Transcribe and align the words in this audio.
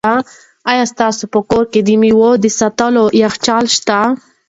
آیا 0.71 0.85
ستاسو 0.93 1.23
په 1.33 1.39
کور 1.49 1.65
کې 1.71 1.79
د 1.83 1.89
مېوو 2.01 2.31
د 2.43 2.45
ساتلو 2.59 3.03
یخچال 3.23 3.65
شته؟ 3.75 3.97